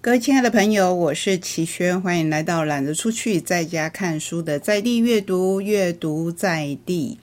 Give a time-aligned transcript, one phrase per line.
[0.00, 7.18] 各位亲爱的朋友，我是齐轩，欢迎来到懒得出去在家看书的在地阅读，阅读在地。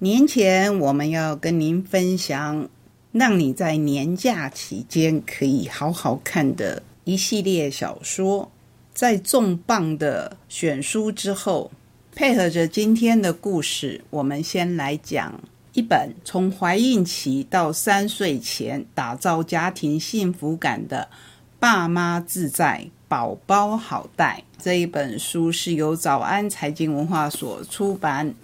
[0.00, 2.68] 年前我们要跟您分享，
[3.10, 8.52] 让你在年假期间可以好好看的一系列小说。
[8.92, 11.70] 在重磅的选书之后，
[12.14, 15.40] 配合着今天的故事，我们先来讲
[15.72, 21.08] 一本从怀孕期到三岁前打造家庭幸福感的
[21.60, 28.34] 《爸妈自在，宝宝好带》这一本书是由早安财经文化所出版。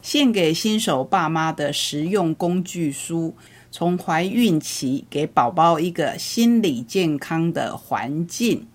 [0.00, 3.34] 献给新手爸妈的实用工具书，
[3.70, 8.66] 从怀孕期给宝宝一个心理健康的环境。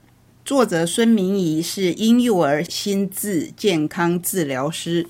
[0.45, 5.07] 作者孙明仪是婴幼儿心智健康治疗师。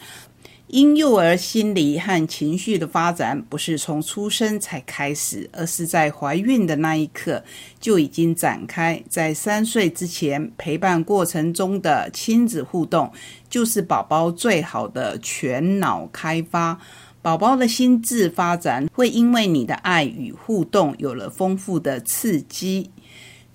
[0.69, 7.43] 婴幼儿心理和情绪的发展不是从出生才开始，而是在怀孕的那一刻
[7.79, 9.01] 就已经展开。
[9.09, 13.11] 在三岁之前，陪伴过程中的亲子互动，
[13.49, 16.79] 就是宝宝最好的全脑开发。
[17.19, 22.91] 宝宝的心智发展会因为你的爱与互动有了丰富的刺激。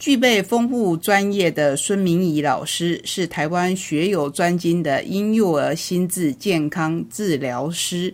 [0.04, 8.12] 具备丰富专业的孙明仪老师是台湾学有专精的婴幼儿心智健康治疗师，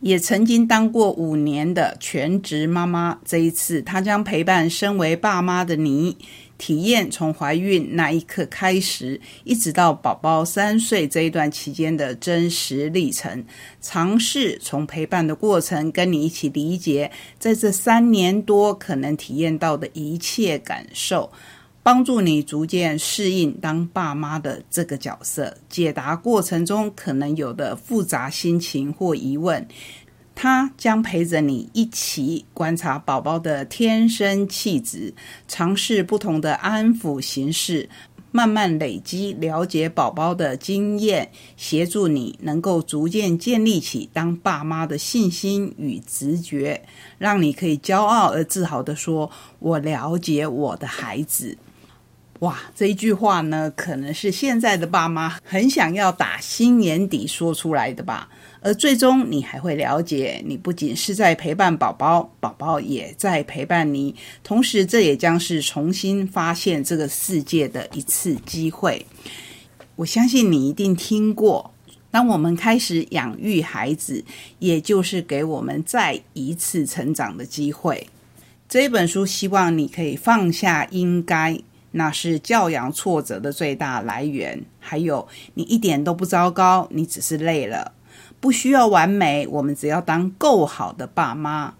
[0.00, 3.18] 也曾经当过五年的全职妈妈。
[3.24, 6.14] 这一次，她将陪伴身为爸妈的你。
[6.60, 13.42] 体验从怀孕那一刻开始，一直到宝宝三岁这一段期间的真实历程，
[13.80, 21.32] 尝试从陪伴的过程跟你一起理解，在这三年多可能体验到的一切感受，
[21.82, 29.66] 帮助你逐渐适应当爸妈的这个角色，解答过程中可能有的复杂心情或疑问。
[30.42, 35.12] 他将陪着你一起观察宝宝的天生气质，
[35.46, 37.90] 尝试不同的安抚形式，
[38.32, 46.84] 慢慢累积了解宝宝的经验，协助你能够逐渐建立起当爸妈的信心与直觉，
[47.18, 51.58] 让你可以骄傲而自豪的说：“我了解我的孩子。”
[52.40, 58.30] 哇，这一句话呢，可能是现在的爸妈很想要打心年底说出来的吧。
[58.62, 64.14] 而最终，你还会了解，你不仅是在陪伴宝宝，宝宝也在陪伴你。
[64.44, 69.06] 同时，这也将是重新发现这个世界的一次机会。
[69.96, 71.72] 我相信你一定听过，
[72.10, 74.22] 当我们开始养育孩子，
[74.58, 78.06] 也就是给我们再一次成长的机会。
[78.68, 81.58] 这本书希望你可以放下应该，
[81.92, 84.62] 那是教养挫折的最大来源。
[84.78, 87.92] 还有，你一点都不糟糕，你只是累了。
[88.40, 91.74] 不需要完美，我们只要当够好的爸妈。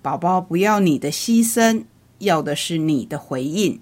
[0.00, 1.84] 宝宝不要你的牺牲，
[2.18, 3.80] 要的是你的回应。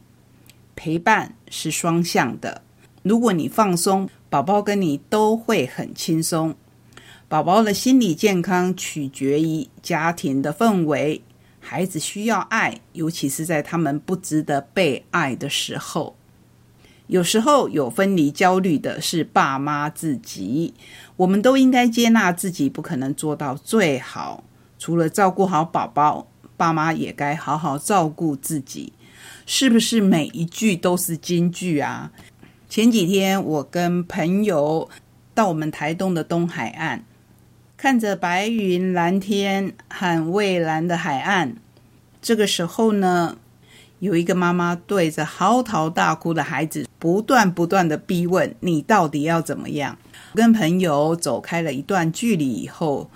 [0.74, 2.62] 陪伴是双向的，
[3.02, 6.54] 如果你放松，宝宝跟你都会很轻松。
[7.28, 11.22] 宝宝的心理健康取决于家庭的氛围，
[11.60, 16.16] 孩子需要爱，尤其是在他们不值得被爱的时候。
[17.08, 20.74] 有时候有分离焦虑的是爸妈自己，
[21.16, 24.42] 我们都应该接纳自己不可能做到最好。
[24.78, 28.92] 除了照顾好宝宝，爸妈也该好好照顾自己。
[29.46, 32.10] 是不是每一句都是金句啊？
[32.68, 34.88] 前几天我跟朋友
[35.32, 37.04] 到我们台东的东海岸，
[37.76, 41.56] 看着白云蓝天和蔚蓝的海岸，
[42.20, 43.38] 这个时候呢？
[43.98, 49.96] 有一个妈妈对着嚎啕大哭的孩子，不断不断的逼问：“你到底要怎么样？”
[50.34, 53.10] 跟朋友走开了一段距离以后，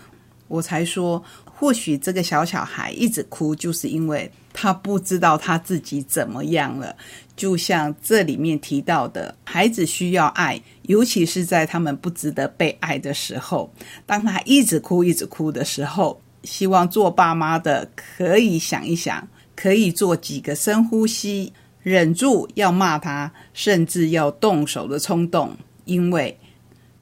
[0.48, 6.96] 我才说：“或许这个小小孩一直哭，就是因为他不知道他自己怎么样了。
[7.36, 13.70] 就像这里面提到的，孩子需要爱，尤其是在他们不值得被爱的时候。
[14.06, 19.28] 当他一直哭、一直哭的时候，希望做爸妈的可以想一想。”
[19.60, 25.54] 可以做几个深呼吸，忍住要骂他，甚至要动手的冲动，
[25.84, 26.34] 因为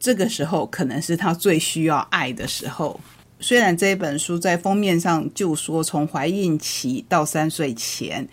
[0.00, 2.98] 这个时候可能是他最需要爱的时候。
[3.38, 8.28] 虽然这本书在封面上就说从怀孕期到三岁前，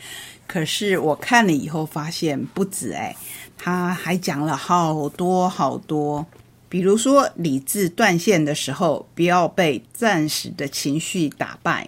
[0.48, 3.16] 可是我看了以后发现不止哎，
[3.56, 6.26] 他还讲了好多好多，
[6.68, 11.88] 比如说理智断线的时候，不要被暂时的情绪打败。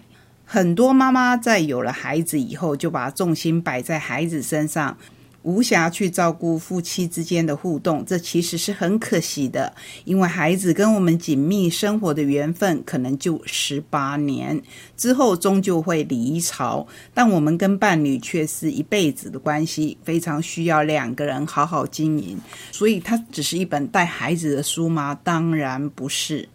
[0.50, 4.96] 很多妈妈在有了孩子以后，就把重心摆在孩子身上，
[5.42, 9.74] 无暇去照顾夫妻之间的互动，这其实是很可惜的。
[10.06, 14.58] 因为孩子跟我们紧密生活的缘分，可能就十八年
[14.96, 22.38] 之后终究会离巢，但我们跟伴侣却是一辈子的关系，非常需要两个人好好经营。
[22.72, 25.14] 所以，它只是一本带孩子的书吗？
[25.22, 26.48] 当然不是。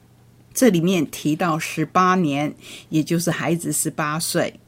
[0.54, 2.54] 这里面提到十八年，
[2.90, 4.60] 也就是孩子十八岁。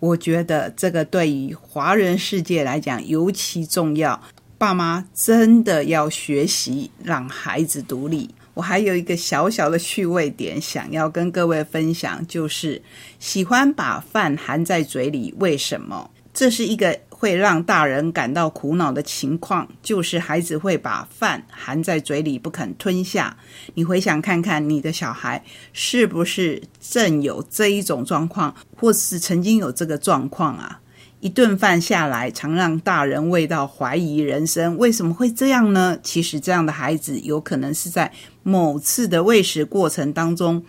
[0.00, 4.20] 我觉得这个对于华人世界来讲尤其重要，
[4.58, 8.28] 爸妈真的要学习让孩子独立。
[8.54, 12.82] 我还有一个小小的趣味点想要跟各位分享，就是
[13.18, 16.10] 喜欢把饭含在嘴里，为什么？
[16.34, 16.98] 这是一个。
[17.22, 23.36] 会让大人感到苦恼的情况，就是孩子会把饭含在嘴里不肯吞下。
[23.74, 30.80] 你回想看看，你的小孩是不是正有这一种状况，或是曾经有这个状况啊？
[31.20, 34.76] 一顿饭下来，常让大人味道怀疑人生。
[34.76, 35.96] 为什么会这样呢？
[36.02, 38.10] 其实，这样的孩子有可能是在
[38.42, 40.64] 某次的喂食过程当中。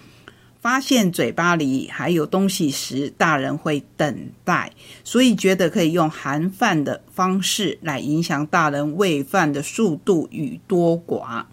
[0.63, 4.71] 发现嘴巴里还有东西时，大人会等待，
[5.03, 11.43] 所以觉得可以用含饭的方式来影响大人喂饭的速度与多寡。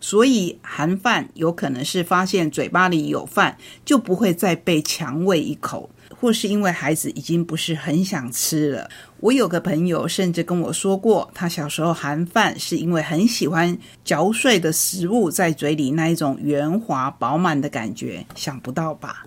[0.00, 3.56] 所以含饭有可能是发现嘴巴里有饭，
[3.86, 5.88] 就不会再被强喂一口。
[6.16, 8.90] 或是因为孩子已经不是很想吃了。
[9.20, 18.24] 我有个朋友甚至跟我说过，他小时候含饭是因为很喜欢嚼碎的食物在嘴里那一种圆滑饱满的感觉。
[18.34, 19.26] 想不到吧？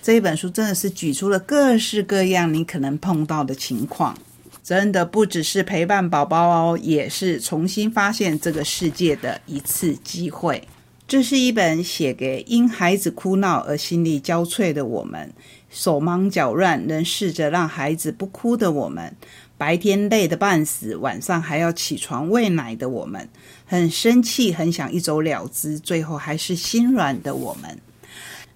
[0.00, 4.16] 这一本书真的是举出了各式各样你可能碰到的情况，
[4.62, 10.66] 真的不只是陪伴宝宝哦，也是重新发现这个世界的一次机会。
[11.12, 15.30] 这是一本写给因孩子哭闹而心力交瘁的我们。
[15.68, 19.12] 手忙脚乱，仍试着让孩子不哭的我们；
[19.58, 23.26] 白天累得半死，晚上还要起床喂奶的我们；
[23.66, 27.78] 很生气，很想一走了之，最后还是心软的我们。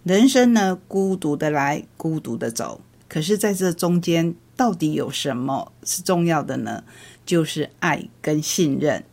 [0.04, 2.80] 人生呢，孤独的来，孤独的走。
[3.06, 6.82] 可是，在这中间，到底有什么是重要的呢？
[7.26, 9.04] 就是爱跟信任。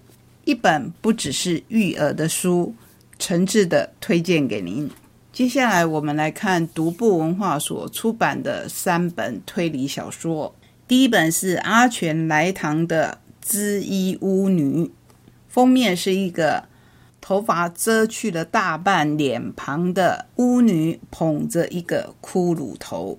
[0.45, 2.73] 一本不只是育儿的书，
[3.23, 4.91] 诚挚的推荐给您。
[5.31, 10.53] 接下来，我们来看独步文化所出版的三本推理小说。
[10.89, 14.83] 第一本是阿全来堂的《织衣巫女》，
[15.47, 16.65] 封面是一个
[17.21, 23.17] 头发遮去了大半脸庞的巫女，捧着一个骷髅头。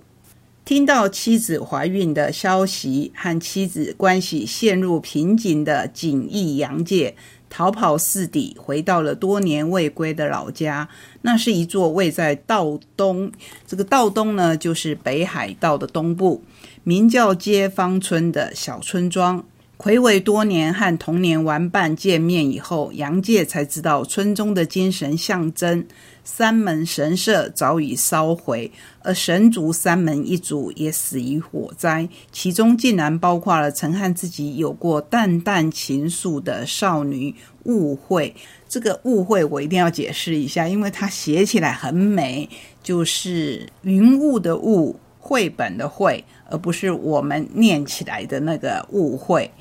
[0.63, 7.15] 听到妻子怀孕的消息，和妻子关系陷入瓶颈的锦衣杨介。
[7.49, 10.87] 逃跑四底，回到了多年未归的老家。
[11.21, 13.31] 那是一座位在道东，
[13.65, 16.43] 这个道东呢，就是北海道的东部，
[16.83, 19.43] 名叫街坊村的小村庄。
[19.77, 25.85] 魁违多年和童年玩伴见面以后，杨介才知道村中的精神象征。
[26.23, 37.35] 三门神社早已烧毁，而神族三门一族也死于火灾，其中竟然包括了曾和自己有过淡淡情愫的少女
[37.65, 38.33] 误会。
[38.67, 42.49] 这个误会我一定要解释一下，因为它写起来很美，
[42.81, 49.51] 就是云雾的雾，绘本的绘，而不是我们念起来的那个误会。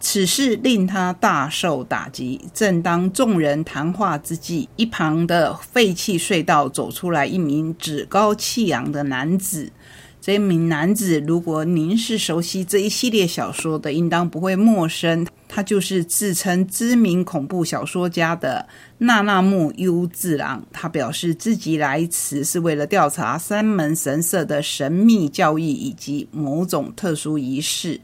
[0.00, 2.40] 此事令他大受打击。
[2.52, 9.70] 正当众人谈话之际，一旁的废弃隧道走出来一名趾高气扬的男子。
[10.20, 15.26] 这名男子，如果您是熟悉这一系列小说的，应当不会陌生。
[15.54, 18.66] 他就是自称知名恐怖小说家的
[18.96, 20.64] 纳纳木优治郎。
[20.72, 28.00] 他表示自己来此是为了调查三门神社的神秘教义以及某种特殊仪式。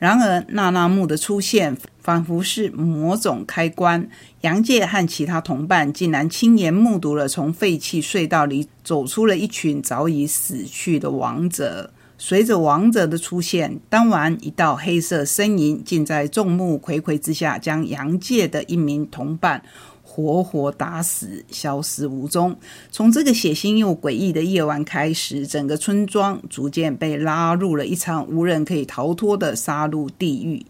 [0.00, 4.08] 然而，娜娜木的出现仿佛是某种开关。
[4.40, 11.92] 杨介和其他同伴竟然亲眼目睹了从废弃隧道里走出了一群早已死去的王者。
[12.20, 19.62] 随着王者的出现，当晚一道黑色身影竟在众目睽睽之下将杨界的一名同伴。
[20.02, 22.56] 活活打死，消失无踪。
[22.90, 30.66] 从这个血腥又诡异的夜晚开始，整个村庄逐渐被拉入了一场无人可以逃脱的杀戮地狱。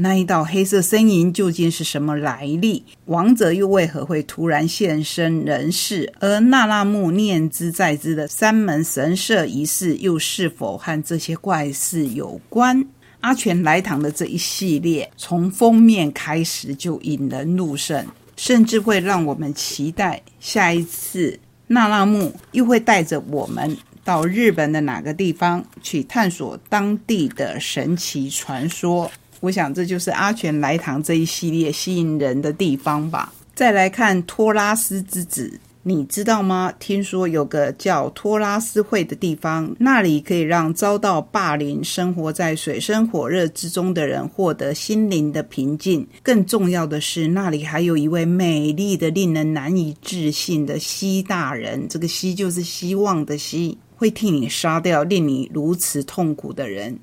[0.00, 2.84] 那一道黑色身影究竟是什么来历？
[3.06, 6.12] 王者又为何会突然现身人世？
[6.20, 12.86] 而那拉木念之在之的三门神社仪式，又是否和这些怪事有关？
[13.22, 18.06] 阿全来堂的这一系列，从封面开始就引人入胜。
[18.36, 29.10] 甚至会让我们期待下一次娜拉木又会带着我们到日本的哪个地方去探索当地的神奇传说。
[29.40, 33.32] 我想这就是阿全来堂这一系列吸引人的地方吧。
[33.54, 35.60] 再来看托拉斯之子。
[35.84, 36.70] 你知道吗？
[36.78, 46.06] 听说有个叫托拉斯会的地方，那里可以让遭到霸凌、生活在水深火热之中的人获得心灵的平静。
[46.22, 51.88] 更重要的是，那里还有一位美丽的、令人难以置信的希大人。
[51.88, 56.98] 这个“希”就是希望的“希”，会替你杀掉令你如此痛苦的人。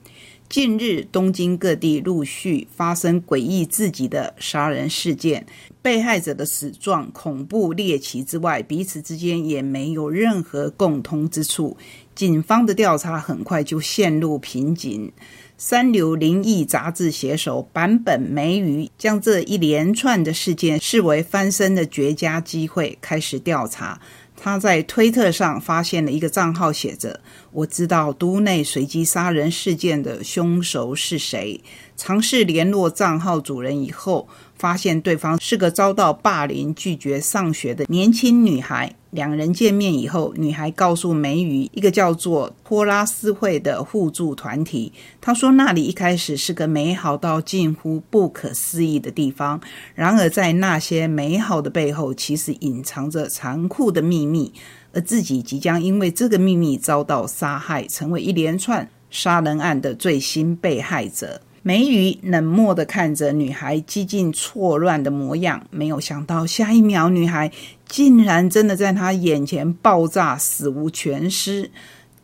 [0.56, 5.46] 近日，东京各地陆续发生诡异至极的杀人事件，
[5.82, 11.76] 被害者的死状恐怖猎奇之外，彼此之间也没有任何共通之处。
[12.16, 15.12] 警方的调查很快就陷入瓶颈。
[15.58, 24.00] 三流灵异杂志写手坂本梅鱼将这一连串的事件视为翻身的绝佳机会，开始调查。
[24.36, 31.62] 他在推特上发现了一个账号，写着：“我知道都内随机杀人事件的凶手是谁。”
[31.98, 34.28] 尝试联络账号主人以后。
[34.58, 38.96] 发现对方是个遭到霸凌、拒绝上学的年轻女孩。
[39.12, 44.92] 两人见面以后，女孩告诉梅雨一个叫做托拉斯会的互助团体。
[45.22, 49.62] 她说那里一开始是个美好到近乎不可思议的地方，
[49.94, 54.52] 然而在那些美好的背后，其实隐藏着残酷的秘密，
[54.92, 61.40] 而自己即将因为这个秘密遭到杀害，成为一连串杀人案的最新被害者。
[61.68, 67.52] 梅雨冷漠地看着女孩几近错乱的模样，没有想到下一秒，女孩
[67.88, 71.72] 竟然真的在他眼前爆炸，死无全尸，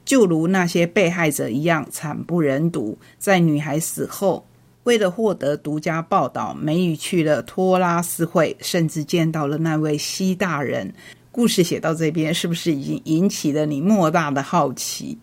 [0.05, 2.99] 就如那些被害者一样惨不忍睹。
[3.17, 4.45] 在女孩死后，
[4.83, 10.93] 为了获得独家报道，梅雨去了托拉斯会，甚至见到了那位西大人。
[11.31, 15.17] 故事写到这边，是不是已经引起了你莫大的好奇？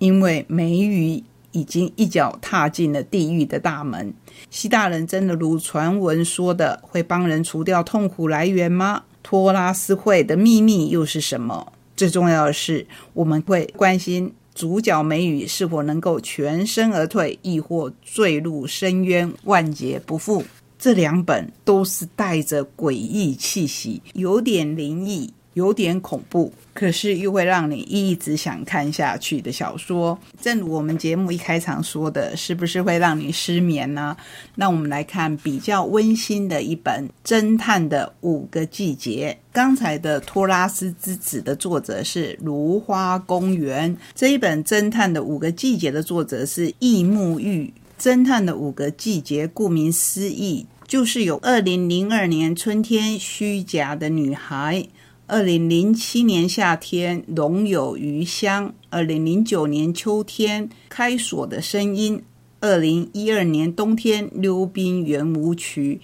[0.00, 1.22] 因为梅雨。
[1.52, 4.12] 已经一脚踏进了地狱的大门。
[4.50, 9.02] 西大人真的如传闻说的，会帮人除掉痛苦来源吗？
[9.22, 11.72] 托拉斯会的秘密又是什么？
[11.96, 20.44] 最重要的是，我们会关心主角美雨是否能够全身而退，亦或坠入深渊，万劫不复。
[20.78, 25.32] 这两本都是带着诡异气息，有点灵异。
[25.58, 30.16] 有点恐怖，可是又会让你一直想看下去的小说。
[30.40, 34.16] 正如我们节目一开场说的，是不是会让你失眠呢？
[34.54, 39.36] 那我们来看比较温馨的一本《侦探的五个季节》。
[39.52, 47.72] 刚才的《托拉斯之子》的作者是如花公园，这一本《侦探的五个季节》的作者是易木玉。
[48.00, 54.86] 《侦探的五个季节》顾名思义，就是有二零零二年春天虚假的女孩。
[55.30, 62.22] 二零零七年夏天，龙有余香；二零零九年秋天，开锁的声音；
[62.60, 66.00] 二零一二年冬天，溜冰圆舞曲。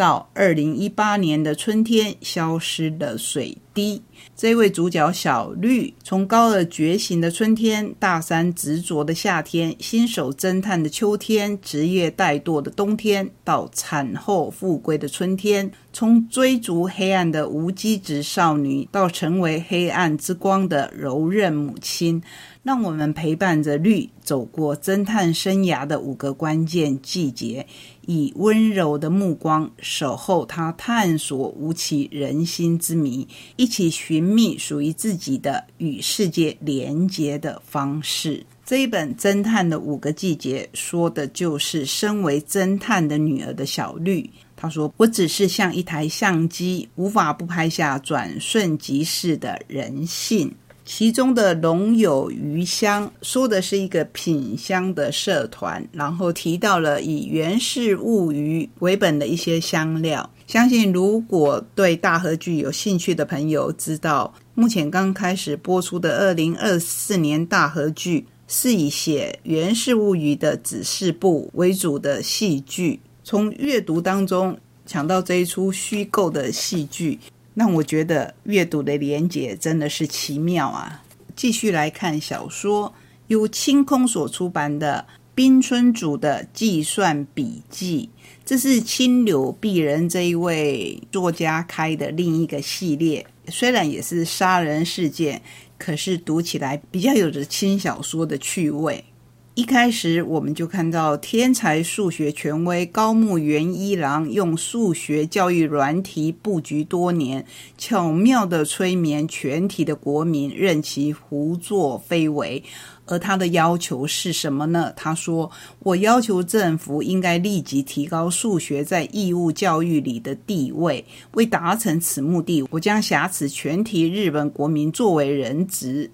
[0.00, 4.00] 到二零一八年的春天，消失的水滴。
[4.34, 22.22] 这位主角小绿，从高二觉醒的春天，大三执着的夏天，新手侦探的秋天，职业怠惰的冬天，到产后复归的春天，从追逐黑暗的无机质少女，到成为黑暗之光的柔韧母亲。
[22.62, 27.66] 让我们陪伴着绿走过侦探生涯的五个关键季节，
[28.06, 33.26] 以温柔的目光守候他探索无其人心之谜，
[33.56, 38.44] 一起寻觅属于自己的与世界连结的方式。
[38.66, 44.28] 这一本《侦探的五个季节》说的就是身为侦探的女儿的小绿。
[44.54, 50.54] 她说：“我只是像一台相机，无法不拍下转瞬即逝的人性。”
[50.92, 60.28] 其中的龙有余香说的是一个品香的社团，然后提到了以源氏物语为本的一些香料。
[60.48, 77.20] 相信如果对大和剧有兴趣的朋友知道，目前刚开始播出的二零二四年大和剧是以写源氏物语的指示部为主的戏剧，从阅读当中抢到这一出虚构的戏剧。
[77.60, 81.04] 让我觉得阅读的连结真的是奇妙啊！
[81.36, 82.90] 继续来看小说，
[83.26, 88.08] 由清空所出版的滨村主的计算笔记，
[88.46, 93.26] 这是清柳鄙人这一位作家开的另一个系列。
[93.48, 95.42] 虽然也是杀人事件，
[95.76, 99.04] 可是读起来比较有着轻小说的趣味。
[99.54, 107.44] 一开始我们就看到天才数学权威高木元一郎用数学教育软体布局多年，
[107.76, 112.62] 巧妙的催眠全体的国民，任其胡作非为。
[113.06, 114.92] 而他的要求是什么呢？
[114.96, 115.50] 他说
[115.82, 121.04] ：“我要求政府应该立即提高数学在义务教育里的地位。
[121.32, 126.12] 为达成此目的，我将挟持全体日本国民作为人质。”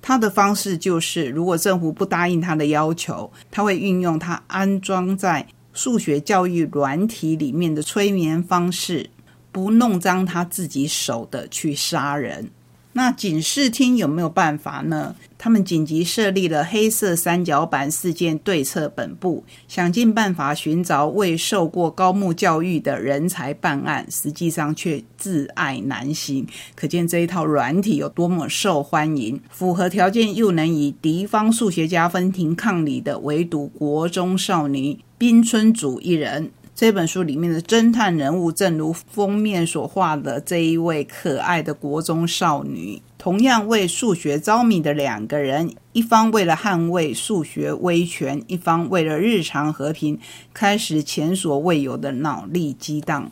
[0.00, 9.10] 他的方式就是，如果政府不答应他的要求，他会运用他安装在数学教育软体里面的催眠方式，
[9.52, 12.50] 不弄脏他自己手的去杀人。
[12.94, 15.14] 那警视厅有没有办法呢？
[15.40, 26.44] 他们紧急设立了黑色三角板事件对策本部，想尽办法寻找未受过高木教育的人才办案，实际上却自爱难行。
[26.74, 29.40] 可见这一套软体有多么受欢迎。
[29.48, 36.50] 符合条件又能以敌方数学家分庭抗礼的，唯独国中少女滨村主一人。
[36.78, 50.16] 这本书里面的侦探人物，正如封面所画的这一位可爱的国中少女，同样为数学着迷的两个人，一方为了捍卫数学威权，一方为了日常和平，
[50.54, 53.28] 开始前所未有的脑力激荡。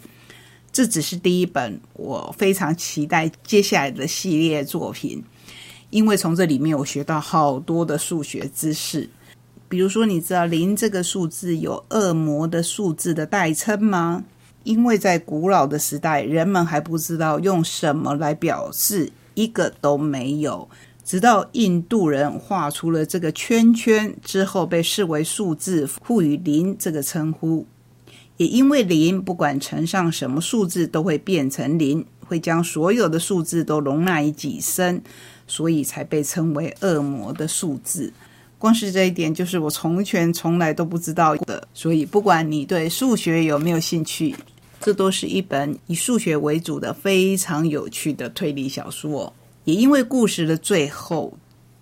[0.72, 5.22] 这只是第一本，我非常期待接下来的系列作品，
[5.90, 9.08] 因为从这里面我学到好多的数学知识。
[9.68, 14.24] 比如说，你知道零这个数字有恶魔的数字的代称吗？
[14.62, 20.68] 因为在古老的时代，人们还不知道用什么来表示，一个都没有。
[21.04, 27.64] 直到印度人画出了这个圈圈之后，被视为数字，赋予零这个称呼。
[28.38, 35.00] 也因为零不管乘上什么数字都会变成零，会将所有的数字都容纳于己身，
[35.46, 38.12] 所以才被称为恶魔的数字。
[38.58, 41.68] 光是这一点，就是我从前从来都不知道的。
[41.74, 44.34] 所以，不管你对数学有没有兴趣，
[44.80, 49.32] 这都是一本以数学为主的非常有趣的推理小说。
[49.64, 51.36] 也因为故事的最后，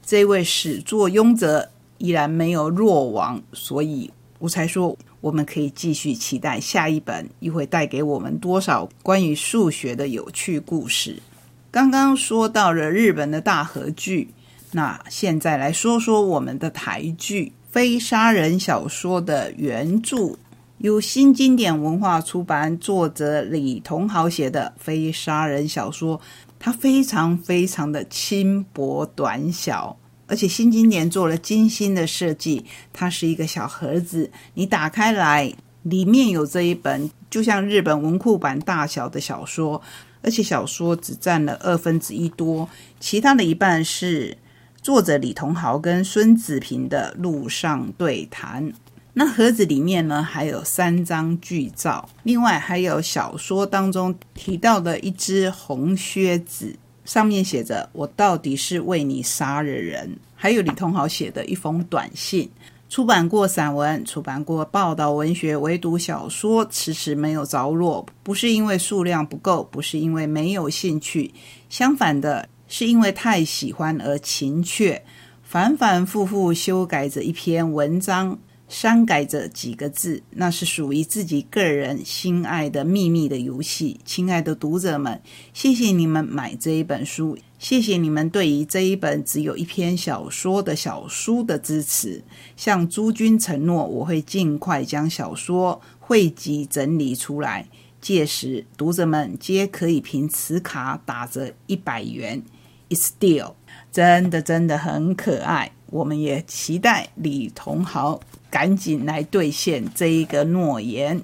[0.05, 11.23] 这位始作俑者依然没有落网，所以我才说我们可以继续期待下一本又会带给我们多少关于数学的有趣故事。
[11.71, 14.29] 刚刚说到了日本的大和剧。
[14.75, 20.37] 那现在来说说我们的台剧《非杀人小说》的原著，
[20.79, 26.19] 由新经典文化出版，作者李同豪写的《非杀人小说》，
[26.59, 32.65] 它非常非常的轻薄短小，而且新经典做了精心的设计。
[32.93, 39.81] 它是一个小盒子，你打开来，里面有这一本就像日本文库版大小的小说，
[40.21, 44.37] 而且小说只占了二分之一多，其他的一半是。
[44.85, 48.71] 作者李同豪跟孙子平的路上对谈。
[49.15, 60.19] 那盒子里面呢，还有三张剧照，另外还有小说当中提到的一只红靴子，上面写着“我到底是为你杀了人”。
[60.37, 62.51] 还有李同豪写的一封短信。
[62.91, 68.05] 出版过散文，出版过报道文学，唯独小说迟迟没有着落。
[68.23, 71.33] 不是因为数量不够，不是因为没有兴趣，
[71.71, 72.47] 相反的。
[72.67, 75.05] 是因为太喜欢而情却，
[75.43, 84.01] 反反复复修改着一篇文章，删改着几个字，那是属于自己个人心爱的秘密的游戏。
[84.05, 85.21] 亲爱的读者们，
[85.53, 92.23] 谢谢你们买这一本书，谢谢你们对于这一本只有一篇小说的小书的支持。
[92.57, 97.69] 向诸君承诺，我会尽快将小说汇集整理出来，
[98.05, 102.43] 届时读者们皆可以凭此卡打折一百元。
[102.91, 103.55] It's still
[103.91, 105.73] 真的真的很可爱。
[105.87, 111.23] 我们也期待李同豪赶紧来兑现这一个诺言。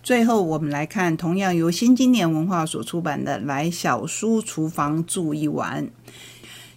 [0.00, 5.84] 最后，我们来看同样由新经典文化所出版的《来小书厨房住一晚》。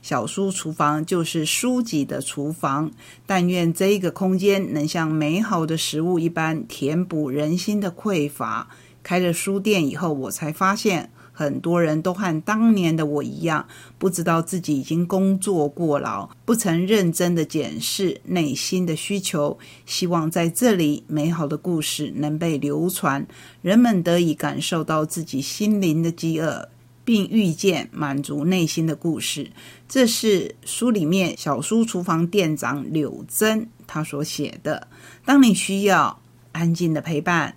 [0.01, 2.91] 小书厨房就是书籍的厨房。
[3.27, 8.67] 但愿这一个空间能像美好的食物一般填补人心的匮乏。
[9.05, 11.11] 开了书店以后，我才发现。
[11.37, 19.59] 很多人都和当年的我一样，不知道自己已经工作过劳，不曾认真的检视内心的需求。
[19.85, 23.27] 希望在这里，美好的故事能被流传，
[23.61, 26.69] 人们得以感受到自己心灵的饥饿，
[27.03, 29.51] 并遇见满足内心的故事。
[29.89, 34.87] 这是书里面小书厨房店长柳珍他所写的。
[35.25, 36.17] 当你需要
[36.53, 37.53] 安静的陪伴，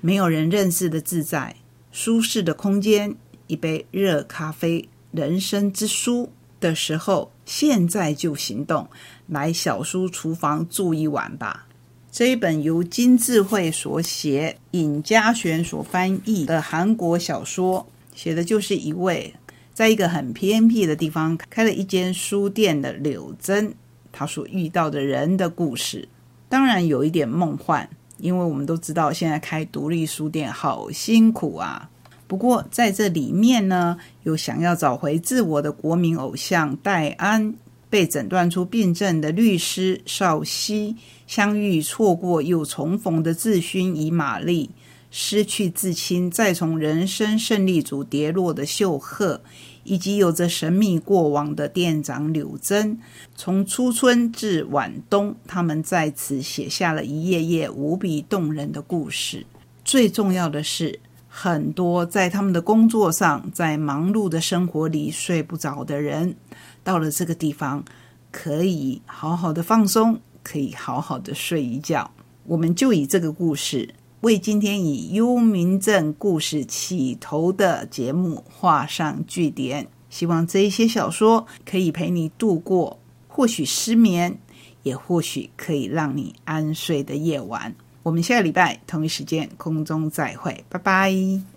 [0.00, 1.56] 没有人认识的自在。
[1.92, 8.88] 舒适的空间，一杯热咖啡，人生之书的时候，现在就行动，
[9.26, 11.66] 来小书厨房住一晚吧。
[12.12, 19.34] 这一本由金智慧所写，尹家璇所翻译的韩国小说，写的就是一位
[19.72, 23.74] 在一个很偏僻的地方开了一间书店的柳珍，
[24.12, 26.08] 他所遇到的人的故事。
[26.48, 27.88] 当然有一点梦幻，
[28.22, 31.88] 因为我们都知道现在开独立书店好辛苦啊。
[32.26, 37.52] 不过在这里面呢，有想要找回自我的国民偶像戴安，
[37.88, 40.94] 被诊断出病症的律师邵西，
[41.26, 44.70] 相遇错过又重逢的自勋与玛丽，
[45.10, 49.40] 失去至亲再从人生胜利组跌落的秀赫，
[49.90, 52.96] 以及有着神秘过往的店长柳珍，
[53.34, 59.44] 从初春至晚冬，他们在此写下了一页页无比动人的故事。
[59.84, 61.00] 最重要的是。
[61.32, 66.34] 很多在他们的工作上，在忙碌的生活里睡不着的人，
[66.82, 67.84] 到了这个地方，
[68.32, 72.10] 可以好好的放松，可以好好的睡一觉。
[72.46, 79.88] 我们就以这个故事，为今天以幽冥镇故事起头的节目画上句点。
[80.10, 84.38] 希望这一些小说可以陪你度过，或许失眠，
[84.82, 87.74] 也或许可以让你安睡的夜晚。
[88.02, 91.50] 我们下个礼拜同一时间空中再会，拜拜。